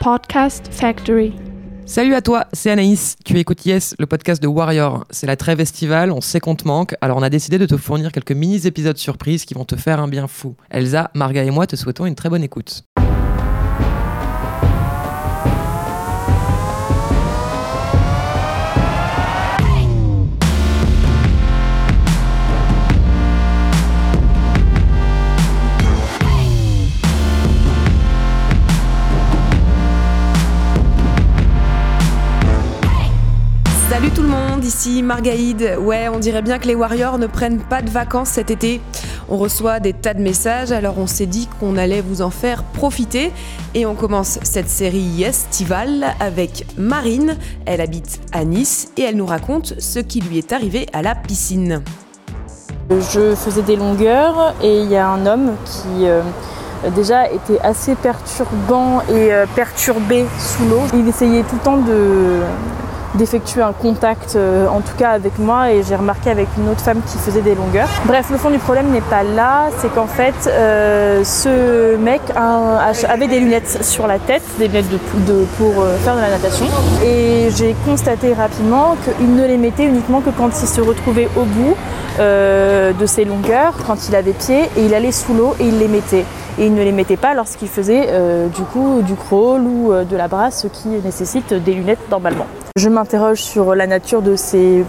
[0.00, 1.34] Podcast Factory.
[1.84, 3.16] Salut à toi, c'est Anaïs.
[3.24, 5.04] Tu écoutes Yes, le podcast de Warrior.
[5.10, 7.76] C'est la trêve estivale, on sait qu'on te manque, alors on a décidé de te
[7.76, 10.54] fournir quelques mini-épisodes surprises qui vont te faire un bien fou.
[10.70, 12.84] Elsa, Marga et moi te souhaitons une très bonne écoute.
[33.88, 35.78] Salut tout le monde, ici Margaïde.
[35.80, 38.82] Ouais, on dirait bien que les Warriors ne prennent pas de vacances cet été.
[39.30, 42.64] On reçoit des tas de messages, alors on s'est dit qu'on allait vous en faire
[42.64, 43.32] profiter.
[43.72, 47.38] Et on commence cette série estivale avec Marine.
[47.64, 51.14] Elle habite à Nice et elle nous raconte ce qui lui est arrivé à la
[51.14, 51.82] piscine.
[52.90, 56.20] Je faisais des longueurs et il y a un homme qui euh,
[56.94, 60.82] déjà était assez perturbant et euh, perturbé sous l'eau.
[60.92, 62.42] Il essayait tout le temps de
[63.14, 66.80] d'effectuer un contact, euh, en tout cas avec moi, et j'ai remarqué avec une autre
[66.80, 67.88] femme qui faisait des longueurs.
[68.04, 73.28] Bref, le fond du problème n'est pas là, c'est qu'en fait, euh, ce mec avait
[73.28, 74.90] des lunettes sur la tête, des lunettes
[75.26, 76.66] de, pour euh, faire de la natation,
[77.04, 81.44] et j'ai constaté rapidement qu'il ne les mettait uniquement que quand il se retrouvait au
[81.44, 81.74] bout
[82.18, 85.86] de ses longueurs, quand il avait pied, et il allait sous l'eau et il les
[85.86, 86.24] mettait.
[86.58, 88.08] Et il ne les mettait pas lorsqu'il faisait
[88.52, 92.46] du coup du crawl ou de la brasse, ce qui nécessite des lunettes normalement.
[92.78, 94.84] Je m'interroge sur la nature de ces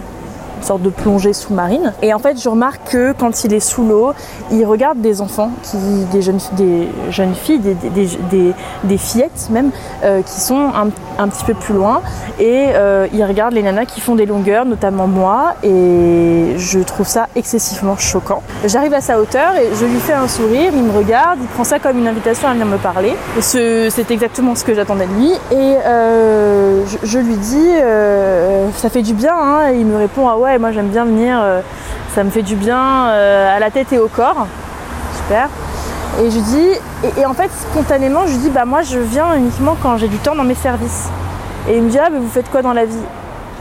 [0.65, 1.93] sortes de plongées sous-marines.
[2.01, 4.13] Et en fait, je remarque que quand il est sous l'eau,
[4.51, 5.77] il regarde des enfants, qui,
[6.11, 9.71] des, jeunes, des jeunes filles, des, des, des- fillettes même,
[10.03, 12.01] euh, qui sont un, un petit peu plus loin.
[12.39, 15.53] Et euh, il regarde les nanas qui font des longueurs, notamment moi.
[15.63, 18.41] Et je trouve ça excessivement choquant.
[18.65, 20.71] J'arrive à sa hauteur et je lui fais un sourire.
[20.75, 23.13] Il me regarde, il prend ça comme une invitation à venir me parler.
[23.41, 25.31] Ce- C'est exactement ce que j'attendais de lui.
[25.51, 27.69] Et euh, je, lui dis,
[28.77, 29.33] ça fait du bien.
[29.35, 29.71] hein.
[29.71, 31.39] Et il me répond, ah ouais, moi j'aime bien venir.
[31.39, 31.61] euh,
[32.15, 34.47] ça me fait du bien euh, à la tête et au corps.
[35.15, 35.47] Super.
[36.21, 36.69] Et je dis,
[37.17, 40.17] et, en fait, spontanément, je lui dis, bah moi je viens uniquement quand j'ai du
[40.17, 41.07] temps dans mes services.
[41.69, 43.05] Et il me dit, ah, mais vous faites quoi dans la vie?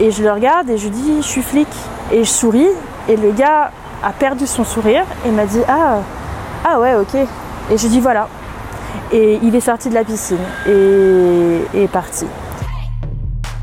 [0.01, 1.69] Et je le regarde et je lui dis, je suis flic.
[2.11, 2.69] Et je souris.
[3.09, 3.71] Et le gars
[4.03, 5.99] a perdu son sourire et m'a dit, ah,
[6.65, 7.15] ah ouais, ok.
[7.15, 8.29] Et je lui dis, voilà.
[9.13, 12.27] Et il est sorti de la piscine et est parti.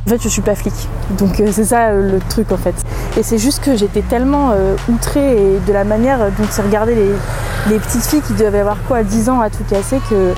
[0.05, 0.73] En fait, je suis pas flic.
[1.17, 2.75] Donc euh, c'est ça euh, le truc en fait.
[3.17, 5.35] Et c'est juste que j'étais tellement euh, outrée
[5.65, 7.09] de la manière dont il regardait les,
[7.69, 10.33] les petites filles qui devaient avoir quoi 10 ans à tout casser que,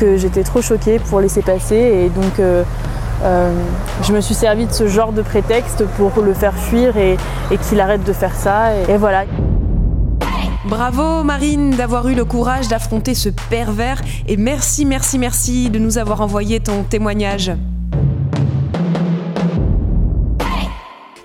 [0.00, 1.76] que j'étais trop choquée pour laisser passer.
[1.76, 2.40] Et donc
[4.02, 7.16] je me suis servi de ce genre de prétexte pour le faire fuir et,
[7.52, 8.74] et qu'il arrête de faire ça.
[8.88, 9.24] Et voilà.
[10.68, 15.98] Bravo Marine d'avoir eu le courage d'affronter ce pervers et merci, merci, merci de nous
[15.98, 17.52] avoir envoyé ton témoignage.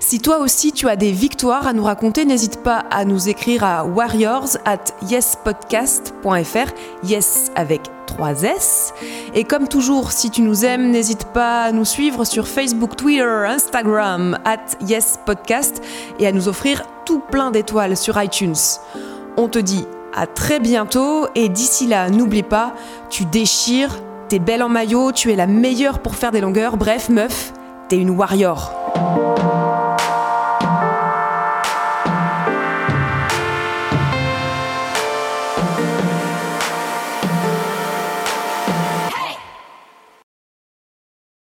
[0.08, 3.62] Si toi aussi tu as des victoires à nous raconter, n'hésite pas à nous écrire
[3.62, 6.72] à warriors at yespodcast.fr,
[7.04, 8.94] yes avec 3 S.
[9.34, 13.44] Et comme toujours, si tu nous aimes, n'hésite pas à nous suivre sur Facebook, Twitter,
[13.48, 15.82] Instagram, at yespodcast
[16.18, 18.56] et à nous offrir tout plein d'étoiles sur iTunes.
[19.36, 19.84] On te dit
[20.16, 22.72] à très bientôt et d'ici là, n'oublie pas,
[23.10, 23.94] tu déchires,
[24.30, 27.52] t'es belle en maillot, tu es la meilleure pour faire des longueurs, bref meuf,
[27.90, 28.72] t'es une warrior.